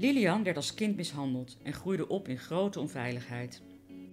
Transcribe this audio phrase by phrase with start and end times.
[0.00, 3.62] Lilian werd als kind mishandeld en groeide op in grote onveiligheid.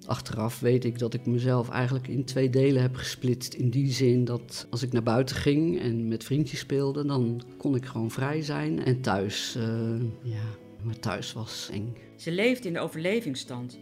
[0.05, 3.53] Achteraf weet ik dat ik mezelf eigenlijk in twee delen heb gesplitst.
[3.53, 7.75] In die zin dat als ik naar buiten ging en met vriendjes speelde, dan kon
[7.75, 8.85] ik gewoon vrij zijn.
[8.85, 10.43] En thuis, eh, ja,
[10.83, 11.95] maar thuis was eng.
[12.15, 13.79] Ze leefde in de overlevingsstand,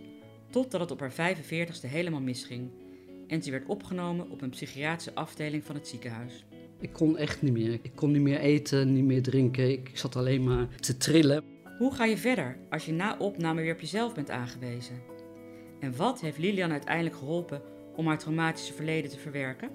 [0.49, 2.69] totdat het op haar 45ste helemaal misging.
[3.27, 6.45] En ze werd opgenomen op een psychiatrische afdeling van het ziekenhuis.
[6.79, 7.73] Ik kon echt niet meer.
[7.81, 9.71] Ik kon niet meer eten, niet meer drinken.
[9.71, 11.52] Ik zat alleen maar te trillen.
[11.83, 15.01] Hoe ga je verder als je na opname weer op jezelf bent aangewezen?
[15.79, 17.61] En wat heeft Lilian uiteindelijk geholpen
[17.95, 19.69] om haar traumatische verleden te verwerken?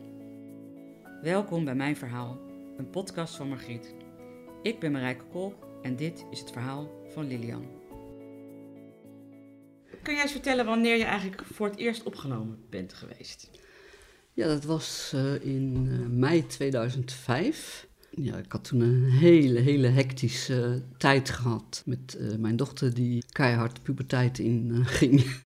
[1.22, 2.40] Welkom bij Mijn Verhaal,
[2.76, 3.94] een podcast van Margriet.
[4.62, 7.66] Ik ben Marijke Kolk en dit is het verhaal van Lilian.
[10.02, 13.50] Kun jij eens vertellen wanneer je eigenlijk voor het eerst opgenomen bent geweest?
[14.32, 17.87] Ja, dat was uh, in uh, mei 2005.
[18.10, 23.24] Ja, ik had toen een hele, hele hectische tijd gehad met uh, mijn dochter die
[23.32, 25.46] keihard puberteit in ging.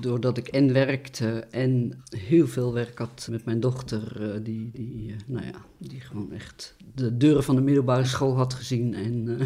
[0.00, 5.46] Doordat ik en werkte en heel veel werk had met mijn dochter, die, die, nou
[5.46, 9.38] ja, die gewoon echt de deuren van de middelbare school had gezien en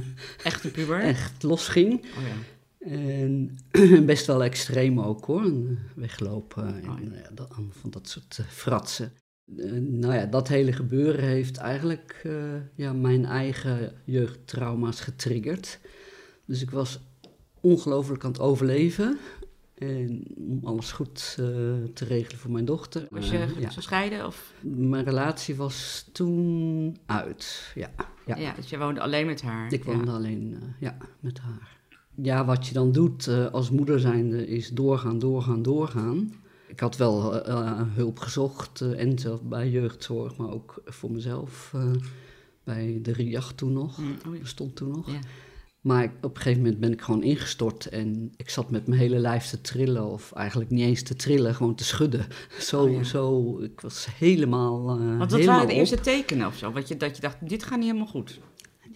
[0.43, 1.01] echt een puber?
[1.15, 1.93] echt losging.
[1.93, 2.37] Oh ja.
[2.87, 3.59] En
[4.07, 5.53] best wel extreem ook hoor,
[5.95, 7.31] weglopen en Oh ja.
[7.35, 9.13] dat, van dat soort fratsen.
[9.47, 12.35] Uh, nou ja, dat hele gebeuren heeft eigenlijk uh,
[12.75, 15.79] ja, mijn eigen jeugdtrauma's getriggerd.
[16.45, 17.01] Dus ik was
[17.61, 19.19] ongelooflijk aan het overleven.
[19.75, 21.47] En om alles goed uh,
[21.95, 23.07] te regelen voor mijn dochter.
[23.11, 23.69] Was je ja.
[23.69, 24.27] gescheiden?
[24.27, 24.53] Of?
[24.61, 27.91] Mijn relatie was toen uit, ja.
[28.27, 29.73] Ja, ja dus je woonde alleen met haar?
[29.73, 31.81] Ik woonde alleen ja, met haar.
[32.15, 36.33] Ja, wat je dan doet als moeder zijnde is doorgaan, doorgaan, doorgaan.
[36.73, 41.75] Ik had wel uh, hulp gezocht uh, en zelf bij jeugdzorg, maar ook voor mezelf
[42.65, 43.99] bij de RIAG toen nog.
[43.99, 45.11] Mm, oh bestond toen nog.
[45.11, 45.19] Ja.
[45.81, 49.19] Maar op een gegeven moment ben ik gewoon ingestort en ik zat met mijn hele
[49.19, 52.27] lijf te trillen, of eigenlijk niet eens te trillen, gewoon te schudden.
[52.59, 53.03] Zo, Oh ja.
[53.03, 54.85] zo ik was helemaal.
[54.85, 55.79] Want wat helemaal waren de op.
[55.79, 56.73] eerste tekenen of zo?
[56.73, 58.41] Wat je, dat je dacht, dit gaat niet helemaal goed.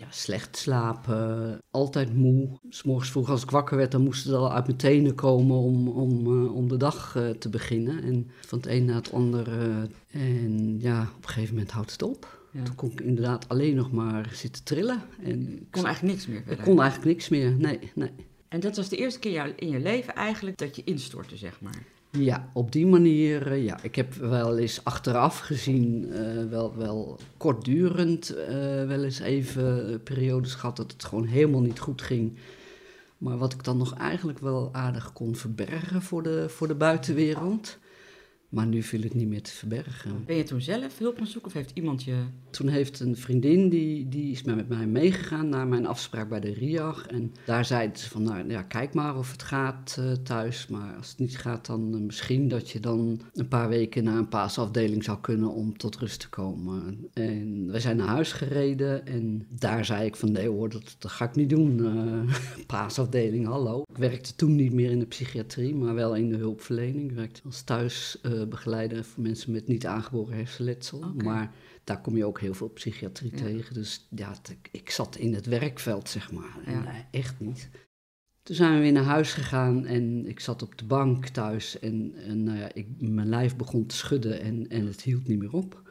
[0.06, 2.48] Ja, slecht slapen, altijd moe.
[2.68, 5.56] S morgens vroeg als ik wakker werd, dan moest het al uit mijn tenen komen
[5.56, 8.02] om, om, uh, om de dag uh, te beginnen.
[8.02, 9.48] En van het een naar het ander.
[9.48, 12.48] Uh, en ja, op een gegeven moment houdt het op.
[12.52, 12.62] Ja.
[12.62, 15.02] Toen kon ik inderdaad alleen nog maar zitten trillen.
[15.22, 18.10] En ik kon eigenlijk niks meer Ik kon eigenlijk niks meer, nee, nee.
[18.48, 21.82] En dat was de eerste keer in je leven eigenlijk dat je instortte, zeg maar.
[22.18, 23.78] Ja, op die manier, uh, ja.
[23.82, 28.48] Ik heb wel eens achteraf gezien, uh, wel, wel kortdurend, uh,
[28.86, 32.32] wel eens even periodes gehad dat het gewoon helemaal niet goed ging.
[33.18, 37.78] Maar wat ik dan nog eigenlijk wel aardig kon verbergen voor de, voor de buitenwereld.
[38.48, 40.24] Maar nu viel het niet meer te verbergen.
[40.26, 42.24] Ben je toen zelf hulp gaan zoeken of heeft iemand je...
[42.50, 46.52] Toen heeft een vriendin, die, die is met mij meegegaan naar mijn afspraak bij de
[46.52, 47.06] RIAG.
[47.06, 50.66] En daar zei ze van, nou ja, kijk maar of het gaat uh, thuis.
[50.66, 54.16] Maar als het niet gaat, dan uh, misschien dat je dan een paar weken naar
[54.16, 57.08] een paasafdeling zou kunnen om tot rust te komen.
[57.12, 61.10] En we zijn naar huis gereden en daar zei ik van, nee hoor, dat, dat
[61.10, 61.78] ga ik niet doen.
[61.78, 62.36] Uh,
[62.66, 63.82] paasafdeling, hallo.
[63.88, 67.10] Ik werkte toen niet meer in de psychiatrie, maar wel in de hulpverlening.
[67.10, 68.18] Ik werkte als thuis
[68.48, 71.14] begeleider voor mensen met niet aangeboren hersenletsel.
[71.14, 71.54] Maar
[71.84, 73.36] daar kom je ook heel veel psychiatrie Ja.
[73.42, 73.74] tegen.
[73.74, 74.34] Dus ja,
[74.70, 76.58] ik, zat in het werkveld, zeg maar.
[76.64, 76.86] En, Ja.
[76.86, 77.70] eh, echt niet.
[78.42, 81.78] Toen zijn we weer naar huis gegaan en ik zat op de bank thuis.
[81.78, 85.38] En, en nou ja, ik, mijn lijf begon te schudden en, en het hield niet
[85.38, 85.85] meer op.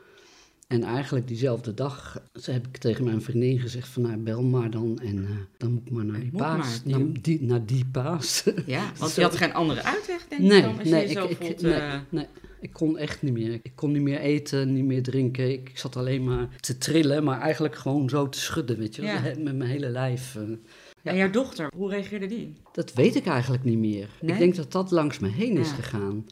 [0.67, 4.99] En eigenlijk diezelfde dag heb ik tegen mijn vriendin gezegd van nou, bel maar dan.
[4.99, 6.81] En eh, dan moet ik maar naar die moet paas.
[6.85, 8.43] maar, Naar die- naar die paas.
[8.65, 11.23] Ja, want je had geen andere uitweg, denk ik Nee, dan, als nee, je zo
[11.23, 11.62] ik, ik, voelt.
[11.62, 12.25] nee, eh, nee,
[12.62, 13.53] ik kon echt niet meer.
[13.63, 15.51] Ik kon niet meer eten, niet meer drinken.
[15.51, 19.01] Ik, ik zat alleen maar te trillen, maar eigenlijk gewoon zo te schudden, weet je
[19.01, 19.21] Ja.
[19.21, 20.35] met mijn hele lijf.
[20.35, 20.41] eh.
[21.03, 22.53] En jouw dochter, hoe reageerde die?
[22.71, 24.09] Dat weet ik eigenlijk niet meer.
[24.21, 24.31] Nee?
[24.33, 25.75] Ik denk dat dat langs me heen is Ja.
[25.75, 26.25] gegaan.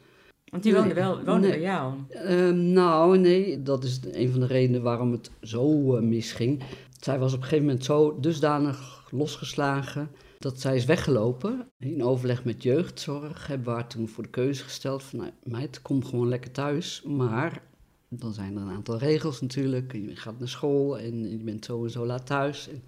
[0.54, 1.50] Want die woonde wel woonde nee.
[1.50, 1.94] bij jou.
[2.10, 6.64] Ehm, nou, nee, dat is een van de redenen waarom het zo eh, misging.
[7.00, 10.10] Zij was op een gegeven moment zo dusdanig losgeslagen
[10.40, 11.68] dat zij is weggelopen.
[11.80, 15.20] In overleg met jeugdzorg hebben we haar toen voor de keuze gesteld van...
[15.20, 17.62] Nou, meid, kom gewoon lekker thuis, maar
[18.10, 19.94] dan zijn er een aantal regels natuurlijk.
[19.94, 22.70] Je gaat naar school en je bent zo en zo laat thuis.
[22.70, 22.84] En,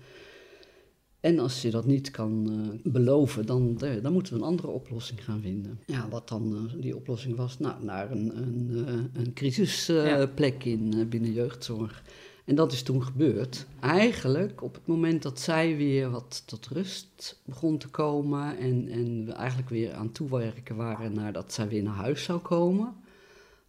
[1.26, 4.68] En als je dat niet kan uh, beloven, dan, uh, dan moeten we een andere
[4.68, 5.80] oplossing gaan vinden.
[5.86, 7.60] Ja, wat dan uh, die oplossing was?
[7.60, 10.72] Nou, naar een, een, een crisisplek ja.
[10.72, 12.04] in binnen jeugdzorg.
[12.46, 13.66] En dat is toen gebeurd.
[13.80, 19.26] Eigenlijk op het moment dat zij weer wat tot rust begon te komen en, en
[19.26, 22.94] we eigenlijk weer aan toewerken waren naar dat zij weer naar huis zou komen.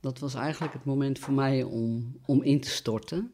[0.00, 3.32] Dat was eigenlijk het moment voor mij om, om in te storten.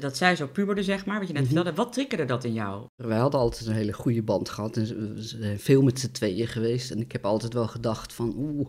[0.00, 1.52] Dat zij zo puberde, zeg maar, wat je net Mhm.
[1.52, 1.76] vertelde.
[1.76, 2.84] Wat triggerde dat in jou?
[2.96, 6.46] We hadden altijd een hele goede band gehad en we zijn veel met z'n tweeën
[6.48, 6.90] geweest.
[6.90, 8.66] En ik heb altijd wel gedacht van, oeh,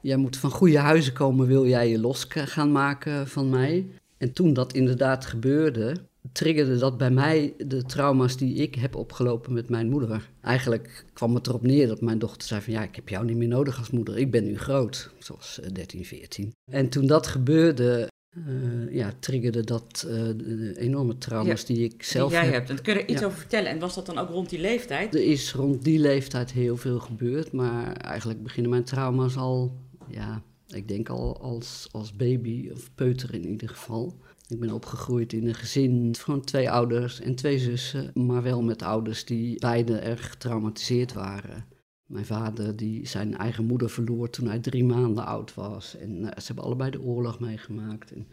[0.00, 3.86] jij moet van goede huizen komen, wil jij je los gaan maken van mij?
[4.18, 5.96] En toen dat inderdaad gebeurde,
[6.32, 10.30] triggerde dat bij mij de trauma's die ik heb opgelopen met mijn moeder.
[10.40, 13.36] Eigenlijk kwam het erop neer dat mijn dochter zei van ja, ik heb jou niet
[13.36, 14.18] meer nodig als moeder.
[14.18, 16.52] Ik ben nu groot, zoals 13, 14.
[16.70, 22.02] En toen dat gebeurde, uh, ja, triggerde dat uh, de enorme trauma's ja, die ik
[22.02, 22.54] zelf die jij heb.
[22.54, 22.70] hebt.
[22.70, 23.26] En kun je er iets Ja.
[23.26, 23.70] over vertellen?
[23.70, 25.14] En was dat dan ook rond die leeftijd?
[25.14, 29.76] Er is rond die leeftijd heel veel gebeurd, maar eigenlijk beginnen mijn trauma's al,
[30.08, 34.14] ja, ik denk al als, als baby of peuter in ieder geval.
[34.48, 38.82] Ik ben opgegroeid in een gezin van twee ouders en twee zussen, maar wel met
[38.82, 41.64] ouders die beide erg getraumatiseerd waren.
[42.10, 45.96] Mijn vader die zijn eigen moeder verloor toen hij drie maanden oud was.
[45.96, 48.12] En uh, ze hebben allebei de oorlog meegemaakt.
[48.12, 48.26] En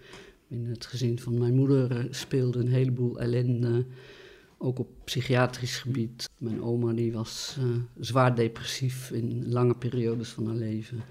[0.48, 3.86] in het gezin van mijn moeder uh, speelde een heleboel ellende,
[4.58, 6.30] ook op psychiatrisch gebied.
[6.38, 7.66] Mijn oma die was uh,
[8.00, 11.02] zwaar depressief in lange periodes van haar leven.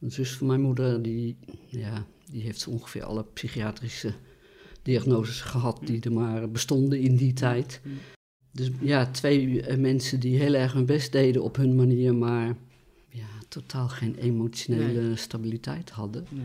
[0.00, 1.36] Een zus van mijn moeder die,
[1.66, 4.12] ja, die heeft ongeveer alle psychiatrische
[4.82, 7.80] diagnoses gehad die er maar bestonden in die tijd.
[8.52, 12.56] Dus ja, twee uh, mensen die heel erg hun best deden op hun manier, maar
[13.08, 15.16] ja, totaal geen emotionele Nee.
[15.16, 16.26] stabiliteit hadden.
[16.28, 16.44] Nee.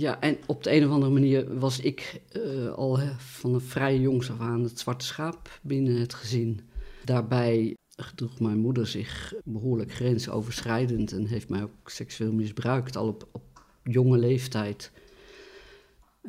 [0.00, 3.60] Ja, en op de een of andere manier was ik uh, al hè, van een
[3.60, 6.60] vrij jongs af aan het zwarte schaap binnen het gezin.
[7.04, 13.28] Daarbij gedroeg mijn moeder zich behoorlijk grensoverschrijdend en heeft mij ook seksueel misbruikt, al op,
[13.32, 13.42] op
[13.82, 14.90] jonge leeftijd.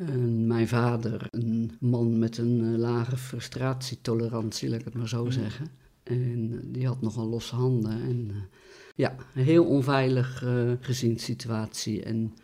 [0.06, 5.24] En mijn vader, een man met een uh, lage frustratietolerantie, laat ik het maar zo
[5.24, 5.30] Mm.
[5.30, 5.66] zeggen.
[6.02, 7.92] En uh, die had nogal losse handen.
[8.02, 8.36] En uh,
[8.94, 12.02] ja, een heel onveilig uh, gezinssituatie.
[12.02, 12.34] En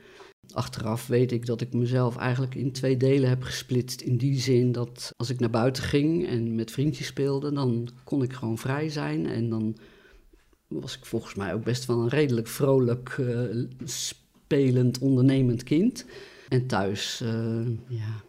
[0.52, 4.00] achteraf weet ik dat ik mezelf eigenlijk in twee delen heb gesplitst.
[4.00, 8.22] In die zin dat als ik naar buiten ging en met vriendjes speelde, dan kon
[8.22, 9.26] ik gewoon vrij zijn.
[9.26, 9.76] En dan
[10.69, 16.04] was ik volgens mij ook best wel een redelijk vrolijk, uh, spelend, ondernemend kind.
[16.49, 18.23] En thuis, uh, ja,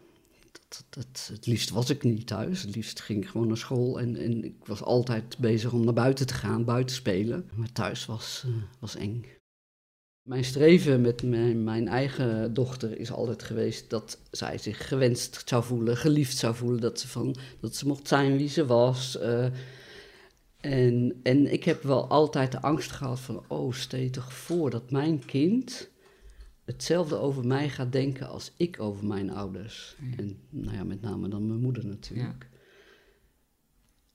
[1.28, 2.62] het liefst was ik niet thuis.
[2.62, 5.94] Het liefst ging ik gewoon naar school en, en ik was altijd bezig om naar
[5.94, 7.50] buiten te gaan, buiten spelen.
[7.56, 9.26] Maar thuis was, uh, was eng.
[10.22, 15.64] Mijn streven met mijn, mijn, eigen dochter is altijd geweest dat zij zich gewenst zou
[15.64, 19.18] voelen, geliefd zou voelen, dat ze, van, dat ze mocht zijn wie ze was.
[19.22, 19.46] Uh,
[20.60, 24.70] en, en ik heb wel altijd de angst gehad van, oh, stel je toch voor
[24.70, 25.90] dat mijn kind
[26.72, 29.96] hetzelfde over mij gaat denken als ik over mijn ouders.
[30.00, 30.18] Ja.
[30.18, 32.48] En nou ja, met name dan mijn moeder natuurlijk.
[32.52, 32.58] Ja.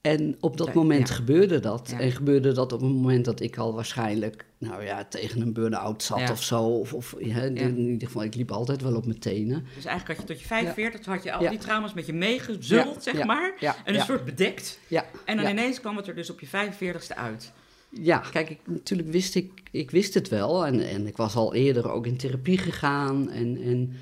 [0.00, 1.94] En op dat ja, moment gebeurde dat.
[1.98, 6.02] En gebeurde dat op het moment dat ik al waarschijnlijk, nou ja, tegen een burn-out
[6.02, 6.62] zat of zo.
[6.62, 9.66] Of, of in ieder geval, ik liep altijd wel op mijn tenen.
[9.74, 13.02] Dus eigenlijk had je tot je 45, had je al die trauma's met je meegezult,
[13.02, 13.54] zeg maar.
[13.84, 14.78] En een soort bedekt.
[14.88, 15.06] Ja.
[15.24, 17.52] En dan ineens kwam het er dus op je 45ste uit.
[18.00, 20.66] Ja, kijk, ik, natuurlijk wist ik, ik wist het wel.
[20.66, 23.30] En, en ik was al eerder ook in therapie gegaan.
[23.30, 23.92] En, en,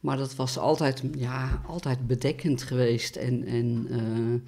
[0.00, 3.16] maar dat was altijd, ja, altijd bedekkend geweest.
[3.16, 4.40] En, en uh,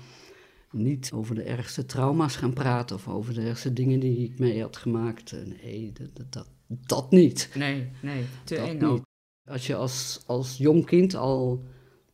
[0.71, 4.63] niet over de ergste trauma's gaan praten of over de ergste dingen die ik mee
[4.63, 5.35] had gemaakt.
[5.63, 7.51] Nee, dat, dat, dat niet.
[7.55, 8.83] Nee, nee, te dat eng niet.
[8.83, 9.05] ook.
[9.49, 11.65] Als je als, als jong kind al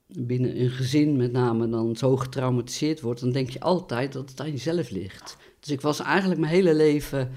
[0.07, 4.41] binnen een gezin met name dan zo getraumatiseerd wordt, dan denk je altijd dat het
[4.41, 5.37] aan jezelf ligt.
[5.63, 7.31] Dus ik was eigenlijk mijn hele leven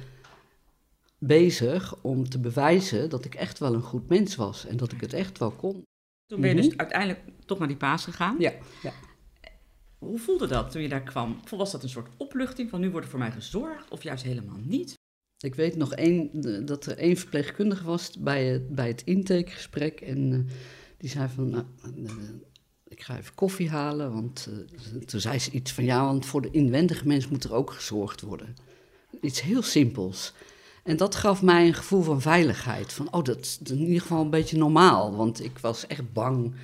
[1.18, 5.02] bezig om te bewijzen dat ik echt wel een goed mens was en dat ik
[5.02, 5.84] het echt wel kon.
[6.26, 8.36] Toen ben je dus uiteindelijk toch naar die paas gegaan.
[8.40, 8.54] Ja,
[8.84, 8.92] ja.
[9.98, 11.40] Hoe voelde dat toen je daar kwam?
[11.50, 14.60] Was dat een soort opluchting van nu wordt er voor mij gezorgd of juist helemaal
[14.64, 14.94] niet?
[15.44, 16.30] Ik weet nog één,
[16.66, 20.40] dat er één verpleegkundige was bij het, bij het intakegesprek en uh,
[20.98, 21.66] die zei van, nou,
[21.98, 22.12] uh,
[22.88, 26.42] ik ga even koffie halen, want uh, toen zei ze iets van, ja, want voor
[26.42, 28.56] de inwendige mens moet er ook gezorgd worden.
[29.22, 30.34] Iets heel simpels.
[30.84, 34.22] En dat gaf mij een gevoel van veiligheid, van, oh, dat is in ieder geval
[34.22, 36.56] een beetje normaal, want ik was echt bang.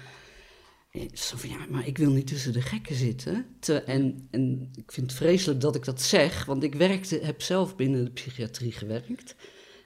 [1.14, 3.46] Zo van, ja, maar ik wil niet tussen de gekken zitten.
[3.60, 7.42] Te, en, en ik vind het vreselijk dat ik dat zeg, want ik werkte, heb
[7.42, 9.36] zelf binnen de psychiatrie gewerkt.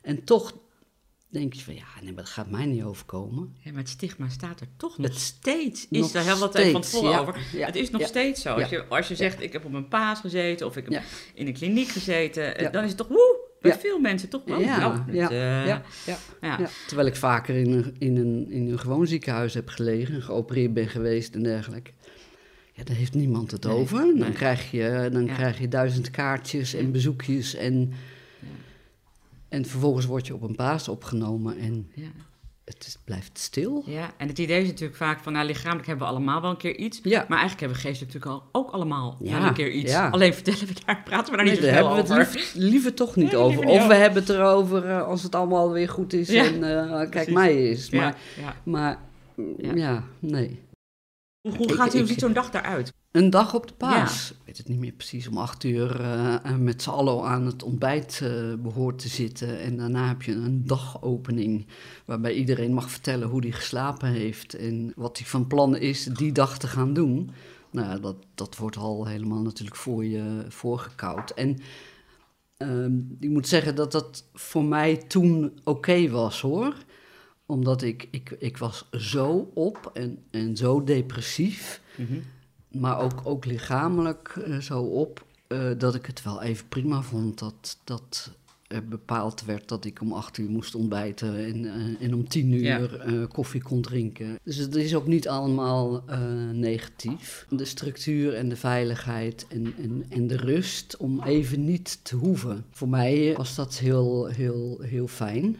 [0.02, 0.54] En toch
[1.40, 3.56] denk je van ja, nee, maar dat gaat mij niet overkomen.
[3.60, 5.88] Ja, maar het stigma staat er toch nog Het- steeds.
[5.90, 7.20] Is heel wat even van ja.
[7.20, 7.38] over.
[7.54, 7.66] Ja.
[7.66, 8.54] Het is nog steeds zo.
[8.54, 11.48] Als je, als je zegt, ik heb op een paas gezeten of ik heb in
[11.48, 13.44] een kliniek gezeten, eh, dan is het toch woe.
[13.62, 14.60] Bij veel mensen toch wel.
[14.60, 16.18] Ja, dat, ja, eh, ja, ja.
[16.42, 16.70] ja.
[16.88, 20.88] Terwijl ik vaker in een, in, een, in een gewoon ziekenhuis heb gelegen, geopereerd ben
[20.88, 21.92] geweest en dergelijke.
[22.74, 23.98] Ja, daar heeft niemand het Nee, over.
[23.98, 24.32] Dan, nee.
[24.32, 27.54] krijg, je, dan krijg je duizend kaartjes en bezoekjes.
[27.56, 27.94] En,
[29.56, 32.08] en vervolgens word je op een baas opgenomen en Ja.
[32.66, 33.84] het is- blijft stil.
[33.86, 36.58] Ja, en het idee is natuurlijk vaak van, nou, lichamelijk hebben we allemaal wel een
[36.58, 37.00] keer iets.
[37.04, 37.26] Ja.
[37.28, 39.92] Maar eigenlijk hebben we geestelijk natuurlijk al, ook allemaal Ja, wel een keer iets.
[39.92, 40.10] ja.
[40.10, 42.28] Alleen vertellen we daar, praten we daar Nee, niet zo daar veel hebben we het
[42.28, 42.40] over.
[42.40, 43.60] liever, liever toch niet Nee, over.
[43.66, 43.96] niet Of we over.
[43.96, 47.90] hebben het erover eh, als het allemaal weer goed is en eh, kijk mij is.
[47.90, 48.18] Maar,
[48.64, 48.98] maar
[49.58, 49.74] Ja.
[49.76, 50.04] ja.
[50.20, 50.60] nee.
[51.58, 52.94] Hoe, gaat ik- ziet zo'n dag daaruit?
[53.12, 54.32] Een dag op de paas.
[54.32, 55.28] Ik weet het niet meer precies.
[55.28, 59.60] Om acht uur eh, met z'n allen aan het ontbijt eh behoort te zitten.
[59.60, 61.68] En daarna heb je een dagopening.
[62.06, 64.54] Waarbij iedereen mag vertellen hoe hij geslapen heeft.
[64.54, 67.32] En wat hij van plan is die dag te gaan doen.
[67.72, 71.30] Nou, ja, dat, dat wordt al helemaal natuurlijk voor je voorgekoud.
[71.32, 71.58] En
[72.58, 76.76] ehm, ik moet zeggen dat dat voor mij toen oké was hoor.
[77.46, 81.82] Omdat ik, ik, ik was zo op en, en zo depressief
[82.80, 87.40] maar ook, ook lichamelijk eh, zo op, eh, dat ik het wel even prima vond
[87.40, 88.32] dat, dat
[88.68, 92.52] er bepaald werd dat ik om acht uur moest ontbijten en, eh, en om tien
[92.52, 93.26] uur Ja.
[93.26, 94.40] koffie kon drinken.
[94.44, 96.04] Dus het is ook niet allemaal
[96.54, 97.46] negatief.
[97.50, 102.66] De structuur en de veiligheid en, en, en de rust om even niet te hoeven.
[102.72, 105.58] Voor mij was dat heel, heel, heel fijn.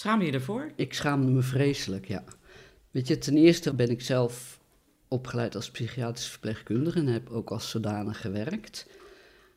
[0.00, 0.72] Schaam je ervoor?
[0.76, 2.24] Ik schaamde me vreselijk, ja.
[2.90, 4.60] Weet je, ten eerste ben ik zelf
[5.08, 8.86] opgeleid als psychiatrisch verpleegkundige en heb ook als zodanig gewerkt.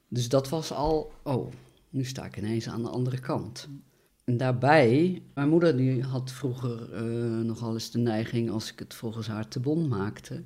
[0.07, 1.51] Dus dat was al, oh,
[1.89, 3.67] nu sta ik ineens aan de andere kant.
[4.23, 7.03] En daarbij, mijn moeder die had vroeger eh,
[7.39, 10.43] nogal eens de neiging, als ik het volgens haar te bon maakte,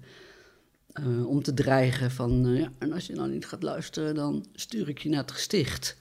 [0.92, 4.46] eh, om te dreigen van, eh, ja, en als je nou niet gaat luisteren, dan
[4.54, 5.98] stuur ik je naar het gesticht.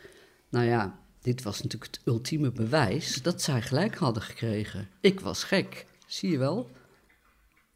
[0.49, 4.89] Nou ja, dit was natuurlijk het ultieme bewijs dat zij gelijk hadden gekregen.
[5.01, 6.71] Ik was gek, zie je wel?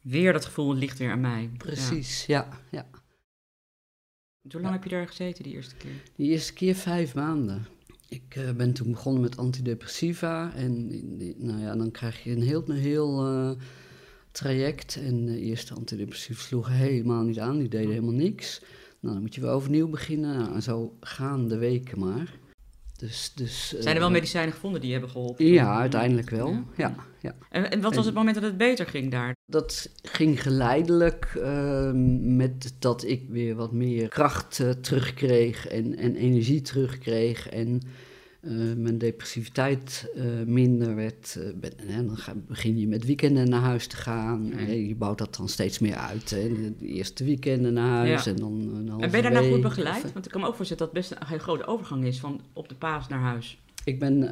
[0.01, 1.49] Weer dat gevoel, ligt weer aan mij.
[1.57, 2.47] Precies, ja.
[2.71, 2.87] ja.
[4.43, 4.49] Ja.
[4.51, 5.91] Hoe lang heb je daar gezeten die eerste keer?
[6.15, 7.67] Die eerste keer vijf maanden.
[8.07, 10.53] Ik eh, ben toen begonnen met antidepressiva.
[10.53, 10.87] En
[11.37, 13.51] nou ja, dan krijg je een heel, een heel eh,
[14.31, 14.95] traject.
[14.95, 17.57] En de eerste antidepressiva sloegen helemaal niet aan.
[17.57, 18.61] Die deden helemaal niks.
[18.99, 20.37] Nou, dan moet je weer overnieuw beginnen.
[20.37, 22.39] Nou, en zo gaan de weken maar.
[23.01, 25.45] Dus, dus, Zijn er wel eh, medicijnen gevonden die hebben geholpen?
[25.45, 26.49] Ja, uiteindelijk wel.
[26.49, 26.63] Ja.
[26.75, 27.35] Ja, ja.
[27.49, 29.35] En, en wat was het moment dat het beter ging daar?
[29.45, 36.15] Dat ging geleidelijk ehm, met dat ik weer wat meer kracht eh, terugkreeg en, en
[36.15, 37.49] energie terugkreeg.
[37.49, 37.81] En
[38.41, 41.35] eh, mijn depressiviteit eh, minder werd.
[41.39, 44.51] eh, ben- hè, dan ga, begin je met weekenden naar huis te gaan.
[44.87, 46.29] Je bouwt dat dan steeds meer uit.
[46.29, 46.47] Hè.
[46.77, 48.31] De, eerste weekenden naar huis Ja.
[48.31, 50.03] en dan een halve En ben je daarna goed week begeleid?
[50.03, 52.19] of- Want ik kan me ook voorstellen dat het best een hele grote overgang is
[52.19, 53.59] van op de paas naar huis.
[53.83, 54.29] Ik ben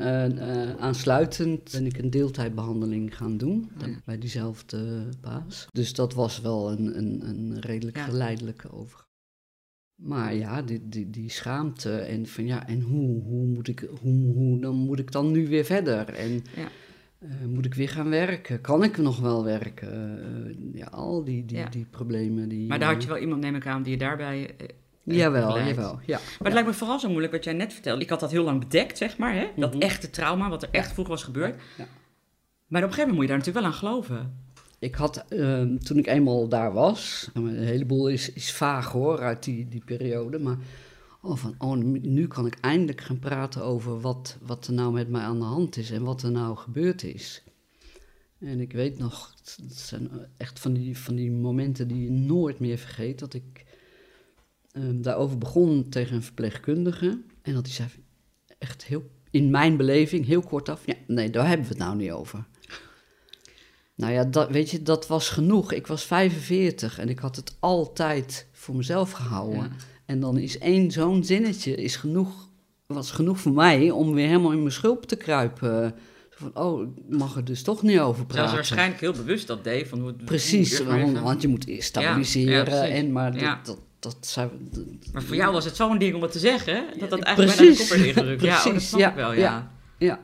[0.80, 3.88] aansluitend ben ik een deeltijdbehandeling gaan doen Ja.
[4.06, 5.68] bij diezelfde baas.
[5.72, 8.04] Dus dat was wel een, een, een redelijk Ja.
[8.04, 9.08] geleidelijke overgang.
[10.02, 14.34] Maar ja, die, die, die schaamte en van ja, en hoe, hoe moet ik, hoe,
[14.34, 16.10] hoe dan moet ik dan nu weer verder?
[16.14, 16.68] En Ja.
[17.20, 18.62] eh, moet ik weer gaan werken?
[18.62, 20.20] Kan ik nog wel werken?
[20.48, 21.70] Eh, ja, al die, die, Ja.
[21.70, 22.50] die problemen.
[22.50, 24.54] Die, Maar daar had je wel iemand, neem ik aan, die je daarbij...
[24.58, 25.76] eh, eh, Jawel, begeleidt.
[25.76, 26.00] jawel.
[26.06, 26.18] Ja.
[26.18, 28.02] Maar het lijkt me vooral zo moeilijk wat jij net vertelde.
[28.02, 29.34] Ik had dat heel lang bedekt, zeg maar.
[29.34, 29.48] Hè?
[29.56, 29.82] Dat Mhm.
[29.82, 31.62] echte trauma, wat er echt vroeger was gebeurd.
[31.78, 31.86] Ja.
[32.68, 34.34] Maar op een gegeven moment moet je daar natuurlijk wel aan geloven.
[34.80, 39.44] Ik had, ehm, toen ik eenmaal daar was, een heleboel is, is vaag hoor, uit
[39.44, 40.58] die, die periode, maar
[41.22, 45.10] oh, van, oh, nu kan ik eindelijk gaan praten over wat, wat er nou met
[45.10, 47.44] mij aan de hand is en wat er nou gebeurd is.
[48.40, 52.60] En ik weet nog, het zijn echt van die, van die momenten die je nooit
[52.60, 53.66] meer vergeet, dat ik
[54.72, 57.90] ehm, daarover begon tegen een verpleegkundige en dat hij zei,
[58.58, 61.96] echt heel, in mijn beleving, heel kort af, ja, nee, daar hebben we het nou
[61.96, 62.46] niet over.
[64.00, 65.72] Nou ja, dat, weet je, dat was genoeg.
[65.72, 69.60] Ik was 45 en ik had het altijd voor mezelf gehouden.
[69.60, 69.70] Ja.
[70.06, 72.48] En dan is één zo'n zinnetje is genoeg,
[72.88, 75.96] was genoeg voor mij om weer helemaal in mijn schulp te kruipen.
[76.30, 78.56] Van, oh, ik mag er dus toch niet over Terwijl ze praten.
[78.56, 79.88] waarschijnlijk heel bewust dat deed.
[79.88, 80.84] Van hoe, Precies,
[81.22, 82.84] want, je moet eerst Ja, ja, stabiliseren.
[82.92, 84.34] en maar dat, dat, dat,
[84.72, 86.82] dat- Maar voor jou was het zo'n ding om het te zeggen, hè?
[87.00, 87.90] dat dat eigenlijk bijna de Precies.
[87.90, 88.42] kop werd ingedrukt.
[88.42, 89.72] Ja, oh, dat snap ik wel, ja.
[89.98, 90.20] ja.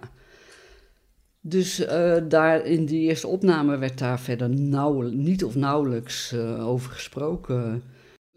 [1.48, 6.68] Dus eh, daar in die eerste opname werd daar verder nauw, niet of nauwelijks eh,
[6.68, 7.84] over gesproken.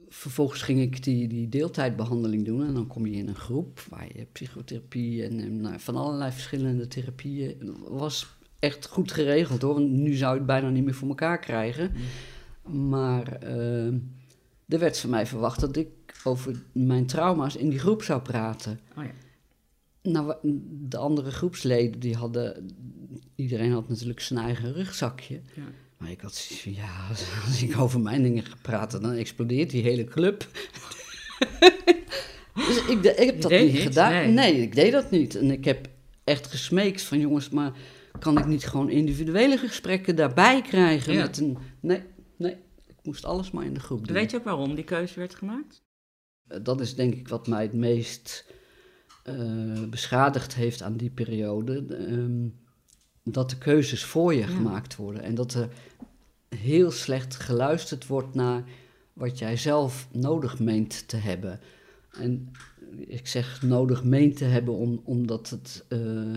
[0.09, 4.07] Vervolgens ging ik die, die deeltijdbehandeling doen en dan kom je in een groep waar
[4.15, 7.77] je psychotherapie en, nou, van allerlei verschillende therapieën.
[7.89, 9.75] Was echt goed geregeld hoor.
[9.75, 11.93] Want nu zou je het bijna niet meer voor elkaar krijgen.
[12.63, 13.87] Maar eh,
[14.67, 15.89] er werd van mij verwacht dat ik
[16.25, 18.81] over mijn trauma's in die groep zou praten.
[18.97, 19.11] Oh ja.
[20.13, 20.35] Nou,
[20.89, 22.71] de andere groepsleden, die hadden...
[23.35, 25.41] Iedereen had natuurlijk zijn eigen rugzakje.
[25.57, 25.63] Ja.
[25.99, 27.09] Maar ik had zoiets van, ja,
[27.47, 30.47] als, ik over mijn dingen ga praten, dan explodeert die hele club.
[32.55, 33.81] dus ik, de- ik heb Je dat niet niet?
[33.83, 34.13] gedaan.
[34.13, 34.33] Nee.
[34.33, 34.63] Nee.
[34.63, 35.35] ik deed dat niet.
[35.37, 35.89] En ik heb
[36.25, 37.73] echt gesmeekt van, jongens, maar
[38.19, 41.13] kan ik niet gewoon individuele gesprekken daarbij krijgen?
[41.13, 41.21] Ja.
[41.23, 42.03] Met een, nee,
[42.37, 42.53] nee,
[42.87, 44.17] ik moest alles maar in de groep doen.
[44.17, 45.83] Weet je ook waarom die keuze werd gemaakt?
[46.49, 48.45] Eh, Dat is denk ik wat mij het meest
[49.29, 51.85] eh, beschadigd heeft aan die periode.
[51.89, 52.49] ehm,
[53.33, 54.47] dat de keuzes voor je Ja.
[54.47, 55.23] gemaakt worden.
[55.23, 55.69] En dat er
[56.57, 58.63] heel slecht geluisterd wordt naar
[59.13, 61.61] wat jij zelf nodig meent te hebben.
[62.13, 62.51] En
[62.97, 66.37] ik zeg nodig meent te hebben om, omdat het eh,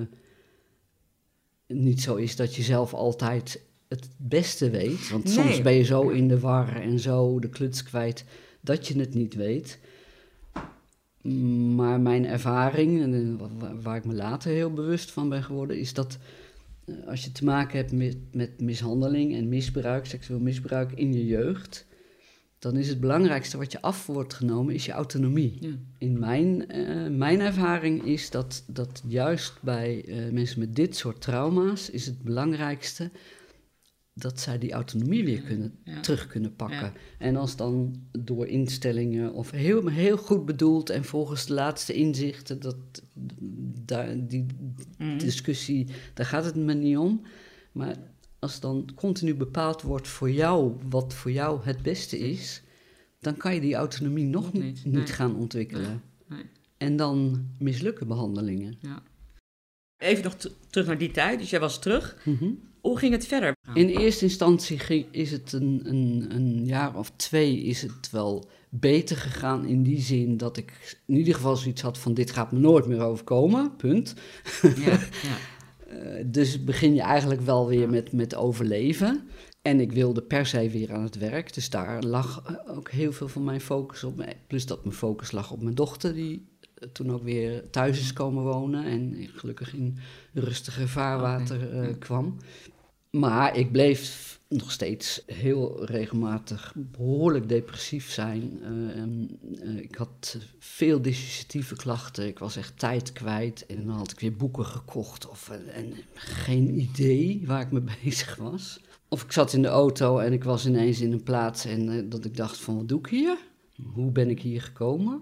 [1.68, 5.10] niet zo is dat je zelf altijd het beste weet.
[5.10, 5.34] Want Nee.
[5.34, 8.26] soms ben je zo in de war en zo de kluts kwijt
[8.62, 9.80] dat je het niet weet.
[11.76, 15.80] Maar mijn ervaring, eh, wa- wa- waar ik me later heel bewust van ben geworden,
[15.80, 16.18] is dat
[16.86, 21.26] eh, als je te maken hebt met, met mishandeling en misbruik, seksueel misbruik in je
[21.26, 21.86] jeugd,
[22.60, 25.58] dan is het belangrijkste wat je af wordt genomen, is je autonomie.
[25.60, 25.70] Ja.
[25.98, 31.90] In mijn, eh, mijn ervaring is dat, dat juist bij mensen met dit soort trauma's
[31.90, 33.12] is het belangrijkste
[34.14, 36.00] dat zij die autonomie weer kunnen, Ja.
[36.00, 36.78] terug kunnen pakken.
[36.80, 36.94] Ja.
[37.18, 42.60] En als dan door instellingen of heel, heel goed bedoeld en volgens de laatste inzichten,
[42.60, 42.76] dat,
[43.86, 44.46] daar, die
[44.98, 45.18] Mhm.
[45.18, 47.22] discussie, daar gaat het me niet om.
[47.72, 47.96] Maar
[48.40, 52.62] als dan continu bepaald wordt voor jou wat voor jou het beste is,
[53.20, 55.06] dan kan je die autonomie nog Nog niet, niet, niet nee.
[55.06, 56.02] gaan ontwikkelen.
[56.28, 56.44] Nee.
[56.78, 58.78] En dan mislukken behandelingen.
[59.98, 60.36] Even nog
[60.70, 61.40] terug naar die tijd.
[61.40, 62.22] Dus jij was terug.
[62.26, 62.50] Mhm.
[62.82, 63.56] Hoe ging het verder?
[63.74, 68.50] In eerste instantie ging, is het een, een, een jaar of twee is het wel
[68.70, 72.52] beter gegaan in die zin dat ik in ieder geval zoiets had van dit gaat
[72.52, 74.14] me nooit meer overkomen, punt.
[74.62, 75.00] Ja, ja.
[75.92, 79.22] Eh, dus begin je eigenlijk wel weer met, met overleven.
[79.62, 83.12] En ik wilde per se weer aan het werk, dus daar lag eh, ook heel
[83.12, 84.26] veel van mijn focus op.
[84.48, 88.14] Plus dat mijn focus lag op mijn dochter, die eh, toen ook weer thuis is
[88.14, 89.98] komen wonen en gelukkig in
[90.34, 92.38] rustiger vaarwater kwam.
[93.12, 98.60] Maar ik bleef nog steeds heel regelmatig behoorlijk depressief zijn.
[98.64, 99.02] Eh,
[99.70, 102.28] eh, ik had veel dissociatieve klachten.
[102.28, 103.66] Ik was echt tijd kwijt.
[103.66, 105.30] En dan had ik weer boeken gekocht.
[105.30, 108.80] Of, en geen idee waar ik mee bezig was.
[109.08, 112.04] Of ik zat in de auto en ik was ineens in een plaats en eh,
[112.10, 113.38] dat ik dacht van wat doe ik hier?
[113.94, 115.22] Hoe ben ik hier gekomen?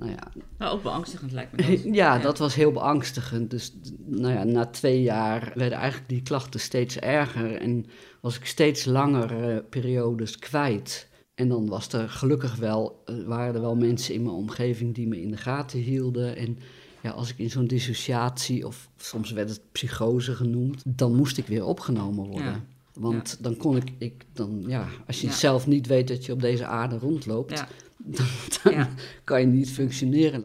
[0.00, 1.94] Nou ja, Nou, ook beangstigend lijkt me dat.
[1.94, 3.50] ja, dat was heel beangstigend.
[3.50, 3.72] Dus
[4.06, 7.86] nou ja, na twee jaar werden eigenlijk die klachten steeds erger en
[8.20, 11.08] was ik steeds langere periodes kwijt.
[11.34, 15.08] En dan was er gelukkig wel, eh, waren er wel mensen in mijn omgeving die
[15.08, 16.36] me in de gaten hielden.
[16.36, 16.58] En
[17.02, 21.46] ja, als ik in zo'n dissociatie, of soms werd het psychose genoemd, dan moest ik
[21.46, 22.52] weer opgenomen worden.
[22.52, 22.64] Ja.
[22.94, 25.32] Want dan kon ik, ik dan, ja, als je Ja.
[25.32, 27.68] zelf niet weet dat je op deze aarde rondloopt, Ja.
[28.62, 28.86] dan,
[29.24, 30.42] kan je niet functioneren.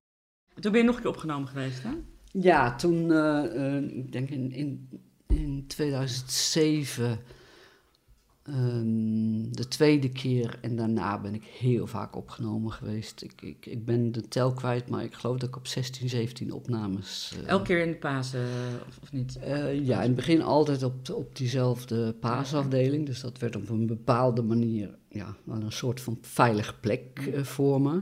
[0.59, 1.89] Toen ben je nog een keer opgenomen geweest, hè?
[2.31, 4.89] Ja, toen, eh, eh, ik denk in, in,
[5.27, 7.19] in 2007,
[8.45, 13.21] ehm, de tweede keer en daarna ben ik heel vaak opgenomen geweest.
[13.21, 16.51] Ik, ik, ik ben de tel kwijt, maar ik geloof dat ik op 16, 17
[16.53, 17.35] opnames...
[17.41, 18.45] eh, Elke keer in de Pasen,
[18.87, 19.37] of, of niet?
[19.39, 23.05] eh, ja, in het begin altijd op, op diezelfde paasafdeling.
[23.05, 27.43] Dus dat werd op een bepaalde manier ja, wel een soort van veilige plek eh,
[27.43, 28.01] voor me.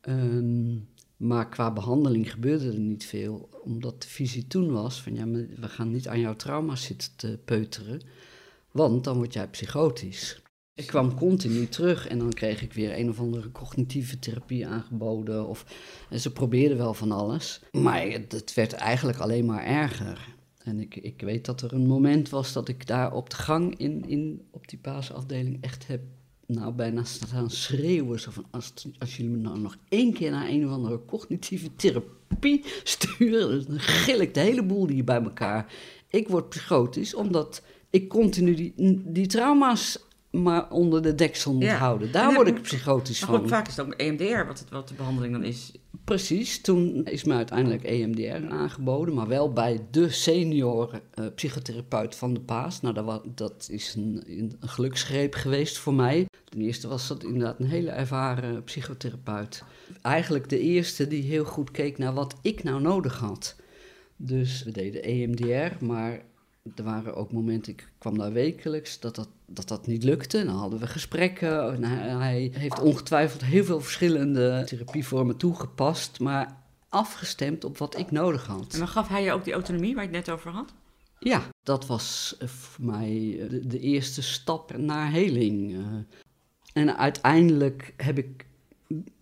[0.00, 0.76] Ehm,
[1.16, 5.68] maar qua behandeling gebeurde er niet veel, omdat de visie toen was van ja, we
[5.68, 8.00] gaan niet aan jouw trauma's zitten te peuteren,
[8.72, 10.42] want dan word jij psychotisch.
[10.74, 15.46] Ik kwam continu terug en dan kreeg ik weer een of andere cognitieve therapie aangeboden.
[15.46, 15.64] Of,
[16.10, 20.34] en ze probeerden wel van alles, maar het, werd eigenlijk alleen maar erger.
[20.58, 23.78] En ik, ik weet dat er een moment was dat ik daar op de gang
[23.78, 26.00] in, in, op die paasafdeling echt heb
[26.46, 28.20] nou bijna staan schreeuwen.
[28.20, 32.64] Van, als, als jullie me nou nog één keer naar een of andere cognitieve therapie
[32.84, 35.74] sturen, dan gil ik de hele boel hier bij elkaar.
[36.08, 38.72] Ik word psychotisch omdat ik continu die,
[39.04, 39.98] die trauma's
[40.30, 41.76] maar onder de deksel moet Ja.
[41.76, 42.12] houden.
[42.12, 43.48] Daar word ik psychotisch Maar van.
[43.48, 45.72] vaak is het ook EMDR wat, het, wat de behandeling dan is.
[46.04, 52.34] Precies, toen is me uiteindelijk EMDR aangeboden, maar wel bij de senior eh, psychotherapeut van
[52.34, 52.80] de Paas.
[52.80, 56.26] Nou, dat, dat is een, een geluksgreep geweest voor mij.
[56.44, 59.62] Ten eerste was dat inderdaad een hele ervaren psychotherapeut.
[60.02, 63.56] Eigenlijk de eerste die heel goed keek naar wat ik nou nodig had.
[64.16, 66.22] Dus we deden EMDR, maar
[66.74, 70.38] er waren ook momenten, ik kwam daar wekelijks, dat dat, dat, dat niet lukte.
[70.38, 71.74] En dan hadden we gesprekken.
[71.74, 76.56] En hij, hij heeft ongetwijfeld heel veel verschillende therapievormen toegepast, maar
[76.88, 78.72] afgestemd op wat ik nodig had.
[78.72, 80.72] En dan gaf hij je ook die autonomie waar je het net over had?
[81.18, 85.74] Ja, dat was eh, voor mij eh, de, de eerste stap naar heling.
[85.74, 85.86] eh.
[86.72, 88.46] En uiteindelijk heb ik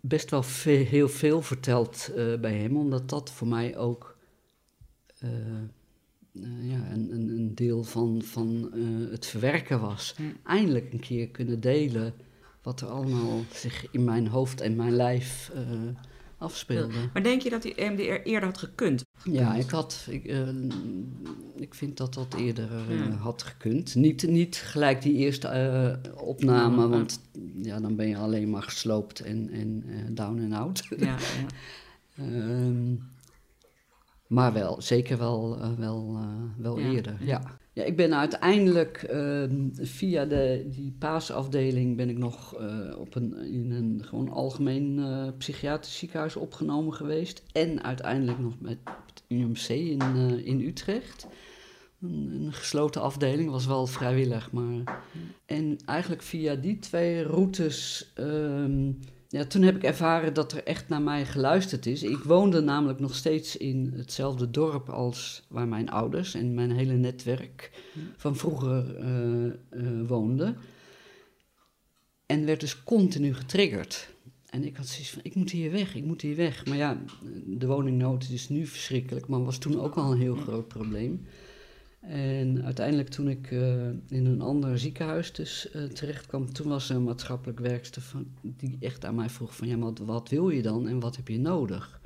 [0.00, 4.16] best wel ve- heel veel verteld bij hem, omdat dat voor mij ook
[6.34, 10.14] eh, ja, een, een, een deel van, van eh, het verwerken was.
[10.44, 12.14] Eindelijk een keer kunnen delen
[12.62, 15.62] wat er allemaal zich in mijn hoofd en mijn lijf eh,
[16.38, 16.94] afspeelde.
[17.12, 19.04] Maar denk je dat hij EMDR eerder had gekund?
[19.24, 20.24] Ja, ik, had, ik,
[21.56, 23.10] ik vind dat dat eerder Ja.
[23.10, 23.94] had gekund.
[23.94, 27.20] Niet, niet gelijk die eerste opname, want
[27.62, 30.86] ja, dan ben je alleen maar gesloopt en, en down en out.
[30.96, 31.16] Ja, ja.
[34.30, 37.16] Maar wel, zeker wel, eh, wel, eh, wel Ja, eerder.
[37.20, 37.58] ja.
[37.72, 37.84] Ja.
[37.84, 43.70] Ik ben uiteindelijk ehm, via de, die paasafdeling ben ik nog eh, op een, in
[43.70, 47.42] een gewoon algemeen eh, psychiatrisch ziekenhuis opgenomen geweest.
[47.52, 50.00] En uiteindelijk nog met het UMC in,
[50.44, 51.26] in Utrecht.
[52.02, 54.52] Een, een gesloten afdeling, was wel vrijwillig.
[54.52, 55.02] Maar...
[55.46, 58.90] En eigenlijk via die twee routes ehm,
[59.32, 62.02] ja, toen heb ik ervaren dat er echt naar mij geluisterd is.
[62.02, 66.92] Ik woonde namelijk nog steeds in hetzelfde dorp als waar mijn ouders en mijn hele
[66.92, 67.70] netwerk
[68.16, 69.52] van vroeger eh, eh,
[70.06, 70.56] woonden.
[72.26, 74.08] En werd dus continu getriggerd.
[74.48, 76.66] En ik had zoiets van, ik moet hier weg, ik moet hier weg.
[76.66, 77.02] Maar ja,
[77.46, 81.26] de woningnood is nu verschrikkelijk, maar was toen ook al een heel groot probleem.
[82.00, 86.90] En uiteindelijk toen ik eh, in een ander ziekenhuis dus eh, terecht kwam, toen was
[86.90, 90.48] er een maatschappelijk werkster van, die echt aan mij vroeg van, ja, maar wat, wil
[90.48, 92.00] je dan en wat heb je nodig?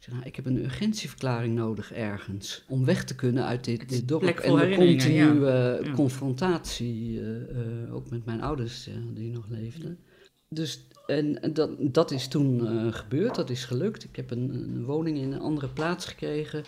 [0.00, 3.88] Ik zei, nou, ik heb een urgentieverklaring nodig ergens, om weg te kunnen uit dit,
[3.88, 4.22] dit dorp.
[4.22, 4.76] En de ja.
[4.76, 5.92] continue Ja.
[5.92, 9.98] confrontatie, eh, eh, ook met mijn ouders die nog leefden.
[10.48, 14.04] Dus en dat, dat is toen gebeurd, dat is gelukt.
[14.04, 16.64] Ik heb een, een woning in een andere plaats gekregen.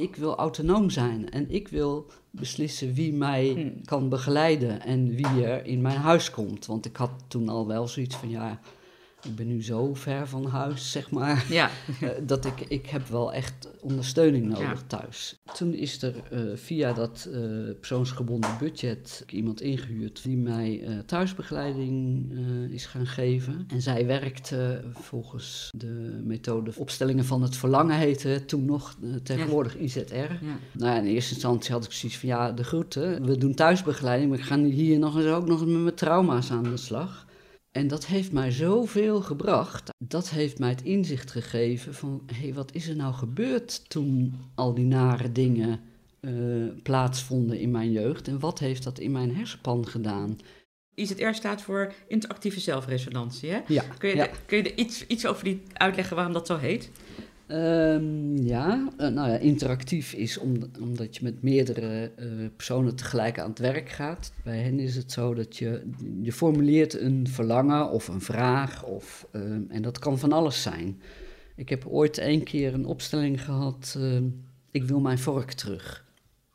[0.00, 3.84] Ik wil autonoom zijn en ik wil beslissen wie mij Hmm.
[3.84, 6.66] kan begeleiden en wie er in mijn huis komt.
[6.66, 8.60] Want ik had toen al wel zoiets van ja,
[9.22, 11.44] ik ben nu zo ver van huis, zeg maar.
[11.60, 14.86] Ja, Eh, dat ik, ik heb wel echt ondersteuning nodig Ja.
[14.86, 15.40] thuis.
[15.54, 17.40] Toen is er eh, via dat eh,
[17.78, 22.30] persoonsgebonden budget iemand ingehuurd die mij thuisbegeleiding
[22.70, 23.64] is gaan geven.
[23.68, 30.14] En zij werkte volgens de methode opstellingen van het verlangen heette toen nog, tegenwoordig IZR.
[30.14, 30.28] ja.
[30.72, 33.24] Nou, in eerste instantie had ik zoiets van ja, de groeten.
[33.26, 36.62] We doen thuisbegeleiding, maar ik ga hier nog eens ook nog met mijn trauma's aan
[36.62, 37.26] de slag.
[37.72, 39.90] En dat heeft mij zoveel gebracht.
[39.98, 44.34] Dat heeft mij het inzicht gegeven van, hé, hey, wat is er nou gebeurd toen
[44.54, 45.80] al die nare dingen
[46.20, 46.32] eh,
[46.82, 48.28] plaatsvonden in mijn jeugd?
[48.28, 50.38] En wat heeft dat in mijn hersenpan gedaan?
[50.94, 53.60] IZR staat voor interactieve zelfresonantie, hè?
[53.66, 54.28] Ja, Kun je, ja.
[54.46, 56.90] kun je er iets, iets over die uitleggen waarom dat zo heet?
[57.50, 63.38] Ehm, ja, eh, nou ja, interactief is om, omdat je met meerdere eh, personen tegelijk
[63.38, 64.32] aan het werk gaat.
[64.44, 65.82] Bij hen is het zo dat je,
[66.22, 71.00] je formuleert een verlangen of een vraag, of, ehm, en dat kan van alles zijn.
[71.56, 74.24] Ik heb ooit één keer een opstelling gehad, ehm,
[74.70, 76.04] ik wil mijn vork terug.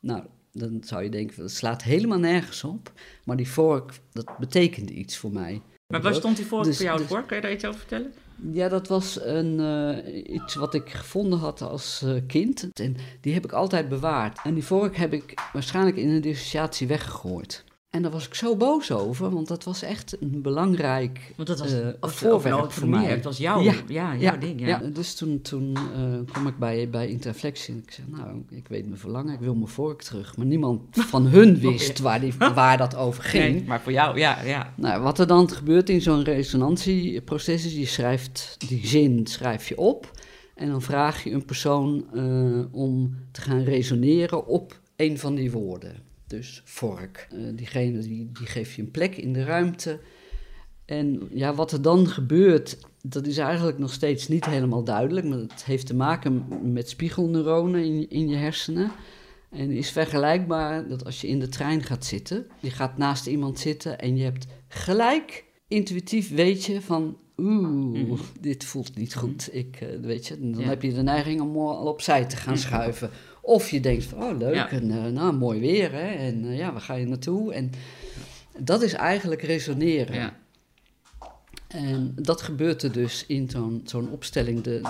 [0.00, 2.92] Nou, dan zou je denken, dat slaat helemaal nergens op,
[3.24, 5.62] maar die vork, dat betekende iets voor mij.
[5.86, 7.24] Maar waar stond die voor Dus- voor jou dus- voor?
[7.24, 8.12] Kun je daar iets over vertellen?
[8.52, 12.68] Ja, dat was een, eh, iets wat ik gevonden had als eh, kind.
[12.72, 14.38] En die heb ik altijd bewaard.
[14.44, 17.64] En die vork heb ik waarschijnlijk in een dissociatie weggegooid.
[17.96, 21.58] En daar was ik zo boos over, want dat was echt een belangrijk Want dat
[21.58, 23.14] was eh, het voorwerp voor mij.
[23.14, 24.60] dat was jouw, Ja, ja, jouw ja, ding.
[24.60, 24.66] Ja.
[24.66, 28.68] Ja, dus toen, toen eh, kwam ik bij, bij Interflexie en ik zei, nou, ik
[28.68, 30.36] weet mijn verlangen, ik wil mijn vork terug.
[30.36, 30.80] Maar niemand
[31.12, 33.54] van hun wist waar, die, waar dat over ging.
[33.54, 34.72] Nee, maar voor jou, ja, ja.
[34.74, 39.78] Nou, wat er dan gebeurt in zo'n resonantieproces is, je schrijft die zin schrijf je
[39.78, 40.10] op
[40.54, 45.50] en dan vraag je een persoon eh, om te gaan resoneren op een van die
[45.50, 46.05] woorden.
[46.26, 47.28] Dus vork.
[47.30, 50.00] Eh, diegene die, die geeft je een plek in de ruimte.
[50.84, 55.38] En ja, wat er dan gebeurt, dat is eigenlijk nog steeds niet helemaal duidelijk, maar
[55.38, 58.90] het heeft te maken met spiegelneuronen in, in je hersenen.
[59.50, 63.58] En is vergelijkbaar dat als je in de trein gaat zitten, je gaat naast iemand
[63.58, 67.68] zitten en je hebt gelijk intuïtief weet je van, oeh,
[68.02, 68.20] Mhm.
[68.40, 69.48] dit voelt niet goed.
[69.54, 70.66] Ik, eh, weet je, dan Ja.
[70.68, 72.62] heb je de neiging om al opzij te gaan Mhm.
[72.62, 73.10] schuiven.
[73.46, 74.70] Of je denkt van, oh leuk, Ja.
[74.70, 77.52] en eh, nou mooi weer, hè, en eh, ja, waar ga je naartoe?
[77.52, 77.70] En
[78.58, 80.14] dat is eigenlijk resoneren.
[80.14, 80.36] ja.
[81.68, 84.60] En dat gebeurt er dus in zo'n zo'n opstelling.
[84.62, 84.80] De,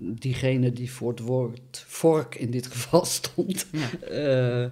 [0.00, 3.98] diegene die voor het woord vork in dit geval stond, ja.
[4.08, 4.70] eh,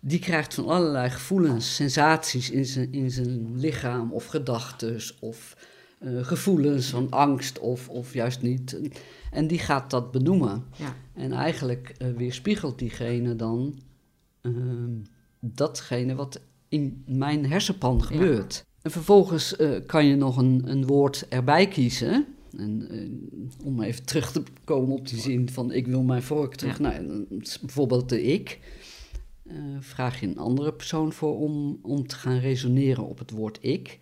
[0.00, 5.56] die krijgt van allerlei gevoelens, sensaties in zijn, in zijn lichaam of gedachten of
[6.04, 8.80] eh, gevoelens van angst of, of juist niet.
[9.30, 10.64] En die gaat dat benoemen.
[10.76, 10.96] Ja.
[11.12, 13.78] En eigenlijk uh, weerspiegelt diegene dan
[14.40, 14.92] ehm,
[15.40, 18.64] datgene wat in mijn hersenpan gebeurt.
[18.82, 22.26] En vervolgens uh, kan je nog een, een woord erbij kiezen.
[22.56, 26.54] En uh, om even terug te komen op die zin van ik wil mijn vork
[26.54, 26.78] terug.
[26.78, 27.00] Ja.
[27.00, 27.26] Nou,
[27.60, 28.60] bijvoorbeeld de ik.
[29.44, 33.58] Uh, vraag je een andere persoon voor om, om te gaan resoneren op het woord
[33.60, 33.98] ik.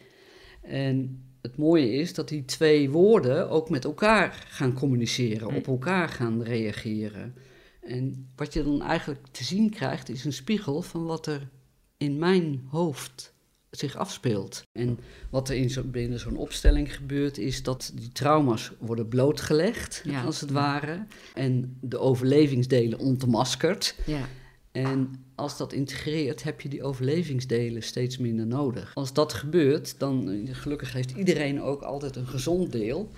[0.62, 6.09] En het mooie is dat die twee woorden ook met elkaar gaan communiceren, op elkaar
[6.09, 7.35] gaan reageren.
[7.81, 11.48] En wat je dan eigenlijk te zien krijgt, is een spiegel van wat er
[11.96, 13.35] in mijn hoofd
[13.70, 14.62] zich afspeelt.
[14.72, 14.98] En
[15.31, 20.24] wat er in zo, binnen zo'n opstelling gebeurt, is dat die trauma's worden blootgelegd, ja.
[20.24, 21.07] als het ware.
[21.35, 23.94] En de overlevingsdelen ontmaskerd.
[24.07, 24.28] Ja.
[24.72, 28.94] En als dat integreert, heb je die overlevingsdelen steeds minder nodig.
[28.94, 33.11] Als dat gebeurt, dan gelukkig heeft iedereen ook altijd een gezond deel.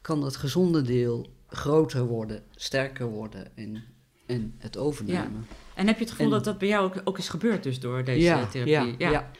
[0.00, 3.84] Kan dat gezonde deel groter worden, sterker worden en,
[4.26, 5.46] en het overnemen.
[5.48, 5.56] Ja.
[5.74, 7.80] En heb je het gevoel en, dat dat bij jou ook, ook is gebeurd dus
[7.80, 8.72] door deze ja, therapie?
[8.72, 9.10] Ja, ja.
[9.10, 9.30] ja,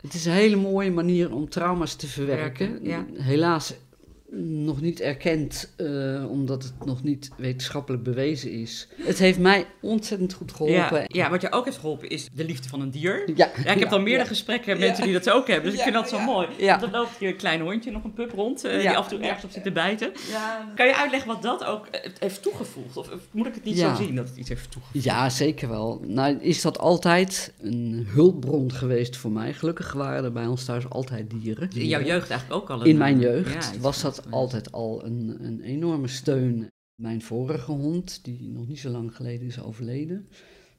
[0.00, 2.80] het is een hele mooie manier om trauma's te verwerken.
[3.14, 3.74] Helaas
[4.30, 8.88] nog niet erkend, uh, omdat het nog niet wetenschappelijk bewezen is.
[9.02, 10.98] Het heeft mij ontzettend goed geholpen.
[10.98, 13.22] Ja, ja wat je ook heeft geholpen is de liefde van een dier.
[13.34, 15.84] Ja, ja ik heb al meerdere gesprekken met mensen die dat ook hebben, dus ik
[15.84, 16.48] vind dat zo mooi.
[16.58, 16.76] Ja.
[16.76, 19.26] Dan loopt hier een klein hondje, nog een pup rond, uh, die af en toe
[19.26, 20.12] ergens op zit te bijten.
[20.74, 21.86] Kan je uitleggen wat dat ook
[22.18, 22.96] heeft toegevoegd?
[22.96, 25.04] Of moet ik het niet zo zien dat het iets heeft toegevoegd?
[25.04, 26.00] Ja, zeker wel.
[26.06, 29.52] Nou, is dat altijd een hulpbron geweest voor mij.
[29.52, 31.70] Gelukkig waren er bij ons thuis altijd dieren.
[31.74, 32.80] In jouw jeugd eigenlijk ook al?
[32.80, 36.68] Een, In mijn jeugd was dat altijd al een, een enorme steun.
[36.94, 40.28] Mijn vorige hond, die nog niet zo lang geleden is overleden,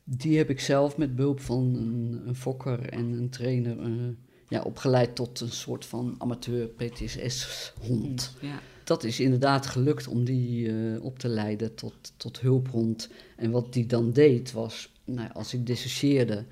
[0.04, 4.08] die heb ik zelf met behulp van een, een fokker en een trainer uh,
[4.47, 8.36] ja, opgeleid tot een soort van amateur PTSS-hond.
[8.41, 8.60] Ja.
[8.84, 13.10] Dat is inderdaad gelukt om die uh, op te leiden tot, tot hulphond.
[13.36, 16.45] En wat die dan deed was, nou, als ik dissocieerde,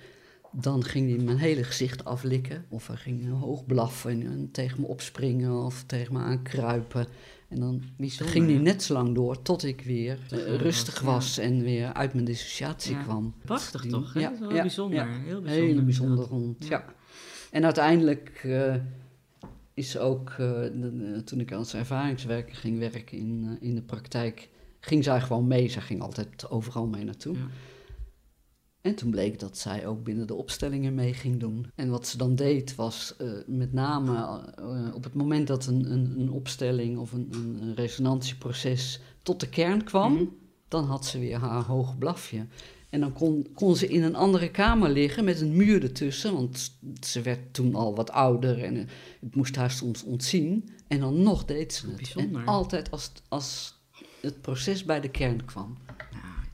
[0.61, 2.65] dan ging hij mijn hele gezicht aflikken.
[2.69, 7.07] Of hij ging hoog blaffen en, en tegen me opspringen of tegen me aankruipen.
[7.47, 8.61] En dan Bijzonder, ging die ja.
[8.61, 12.25] net zo lang door tot ik weer uh, Terug rustig was, en weer uit mijn
[12.25, 13.01] dissociatie Ja.
[13.03, 13.33] kwam.
[13.45, 14.13] Prachtig Die- toch?
[14.13, 14.19] Hè?
[14.19, 15.07] Ja, ja, bijzonder.
[15.07, 15.51] Heel bijzonder.
[15.51, 16.85] Hele bijzonder hond, Ja.
[17.51, 18.75] En uiteindelijk eh,
[19.73, 24.49] is ook, eh, de- toen ik als ervaringswerker ging werken in, eh, in de praktijk,
[24.79, 25.69] ging zij gewoon mee.
[25.69, 27.35] Zij ging altijd overal mee naartoe.
[28.85, 31.65] En toen bleek dat zij ook binnen de opstellingen mee ging doen.
[31.75, 34.15] En wat ze dan deed was eh, met name
[34.57, 39.49] eh, op het moment dat een, een, een opstelling of een, een, resonantieproces tot de
[39.49, 40.23] kern kwam, Mhm.
[40.67, 42.45] dan had ze weer haar hoog blafje.
[42.89, 46.71] En dan kon, kon ze in een andere kamer liggen met een muur ertussen, want
[47.01, 48.81] ze werd toen al wat ouder en eh,
[49.21, 50.69] ik moest haar soms ontzien.
[50.87, 51.95] En dan nog deed ze het.
[51.95, 52.41] Bijzonder.
[52.41, 53.79] En altijd als, als
[54.21, 55.77] het proces bij de kern kwam.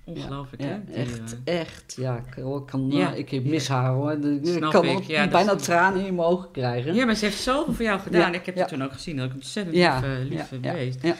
[0.05, 0.83] Ongelooflijk, Ja, hè?
[0.85, 1.93] Die, echt, eh, echt.
[1.97, 3.13] Ja, ik kan, Ja.
[3.13, 4.11] ik mis haar hoor.
[4.11, 6.93] Ik kan ik, ja, bijna is- tranen in mijn ogen krijgen.
[6.93, 8.33] Ja, maar ze heeft zoveel voor jou gedaan.
[8.33, 9.17] Ik heb het toen ook gezien.
[9.17, 11.15] Dat ik ontzettend lief, eh, lief eh, ja.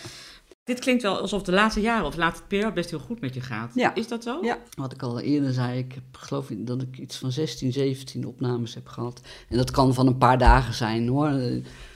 [0.64, 3.34] Dit klinkt wel alsof de laatste jaren of de laatste periode best heel goed met
[3.34, 3.72] je gaat.
[3.76, 3.96] Ja.
[3.96, 4.40] Is dat zo?
[4.42, 7.72] Ja, wat ik al eerder zei, ik heb, geloof ik dat ik iets van 16,
[7.72, 9.22] 17 opnames heb gehad.
[9.50, 11.32] En dat kan van een paar dagen zijn hoor.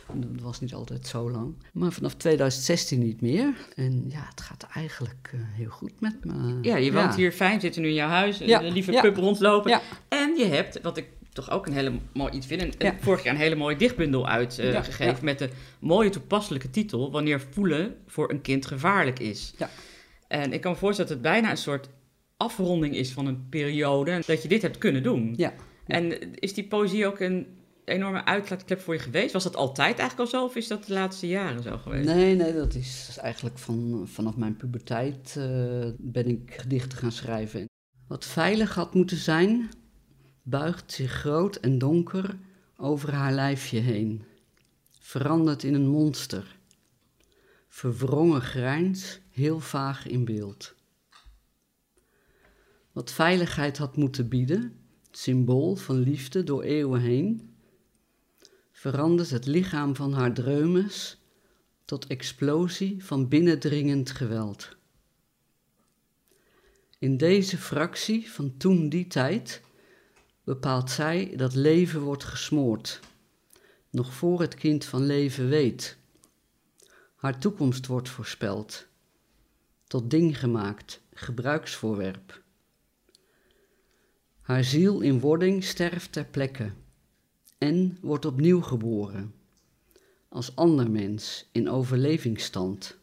[0.10, 1.56] Eh, Dat was niet altijd zo lang.
[1.74, 3.54] Maar vanaf 2016 niet meer.
[3.76, 6.58] En ja, het gaat eigenlijk eh, heel goed met me.
[6.62, 9.82] Ja, je woont hier fijn, zit nu in jouw huis, Ja, een lieve pup rondlopen.
[10.08, 13.40] En je hebt, wat ik toch ook een hele mooi iets vind, vorig jaar een
[13.40, 15.18] hele mooie dichtbundel uitgegeven ja.
[15.22, 19.54] met de mooie toepasselijke titel Wanneer voelen voor een kind gevaarlijk is.
[19.58, 19.70] Ja.
[20.28, 21.90] En ik kan me voorstellen dat het bijna een soort
[22.38, 25.34] afronding is van een periode dat je dit hebt kunnen doen.
[25.38, 25.54] Ja.
[25.88, 27.48] En is die poëzie ook een
[27.86, 29.34] enorme uitlaatklep voor je geweest?
[29.34, 32.06] Was dat altijd eigenlijk al zo of is dat de laatste jaren zo geweest?
[32.06, 37.66] Nee, nee, dat is eigenlijk van, vanaf mijn puberteit eh, ben ik gedichten gaan schrijven.
[38.08, 39.70] Wat veilig had moeten zijn,
[40.44, 42.38] buigt zich groot en donker
[42.78, 44.24] over haar lijfje heen.
[45.00, 46.58] Verandert in een monster.
[47.68, 50.74] Verwrongen grijns, heel vaag in beeld.
[52.92, 54.80] Wat veiligheid had moeten bieden,
[55.12, 57.55] symbool van liefde door eeuwen heen,
[58.86, 61.22] verandert het lichaam van haar dreumes
[61.86, 64.76] tot explosie van binnendringend geweld.
[67.00, 69.62] In deze fractie van toen die tijd
[70.44, 73.00] bepaalt zij dat leven wordt gesmoord,
[73.90, 75.98] nog voor het kind van leven weet.
[77.16, 78.88] Haar toekomst wordt voorspeld,
[79.88, 82.42] tot ding gemaakt, gebruiksvoorwerp.
[84.42, 86.72] Haar ziel in wording sterft ter plekke
[87.58, 89.34] en wordt opnieuw geboren,
[90.30, 92.98] als ander mens in overlevingsstand.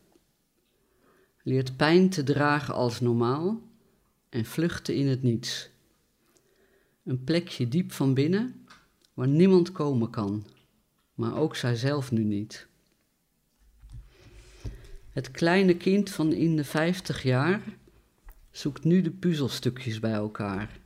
[1.43, 3.63] Leert pijn te dragen als normaal
[4.29, 5.71] en vluchten in het niets.
[7.05, 8.67] Een plekje diep van binnen
[9.15, 10.47] waar niemand komen kan,
[11.15, 12.67] maar ook zijzelf nu niet.
[15.11, 17.63] Het kleine kind van in de vijftig jaar
[18.51, 20.81] zoekt nu de puzzelstukjes bij elkaar.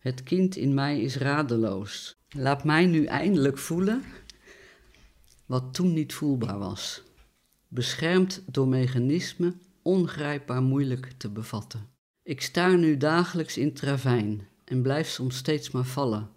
[0.00, 2.16] Het kind in mij is radeloos.
[2.28, 4.02] Laat mij nu eindelijk voelen
[5.46, 7.02] wat toen niet voelbaar was.
[7.68, 11.88] Beschermd door mechanismen ongrijpbaar moeilijk te bevatten.
[12.22, 16.30] Ik staar nu dagelijks in travijn en blijf soms steeds maar vallen.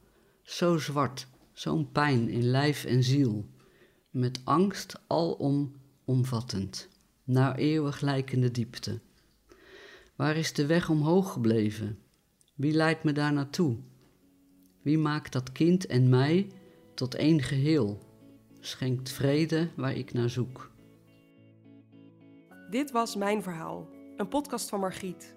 [0.44, 3.46] Zo zwart, zo'n pijn in lijf en ziel,
[4.10, 6.90] met angst alom omvattend,
[7.24, 9.00] naar eeuwig lijkende diepte.
[10.16, 12.03] Waar is de weg omhoog gebleven?
[12.54, 13.78] Wie leidt me daar naartoe?
[14.82, 16.52] Wie maakt dat kind en mij
[16.96, 18.00] tot één geheel?
[18.60, 20.72] Schenkt vrede waar ik naar zoek.
[22.70, 23.88] Dit was Mijn Verhaal,
[24.18, 25.36] een podcast van Margriet.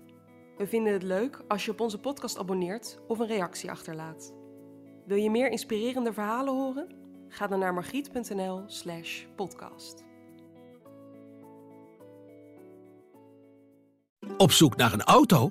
[0.56, 4.34] We vinden het leuk als je op onze podcast abonneert of een reactie achterlaat.
[5.06, 6.88] Wil je meer inspirerende verhalen horen?
[7.28, 10.04] Ga dan naar margriet.nl/slash podcast.
[14.36, 15.50] Op zoek naar een auto?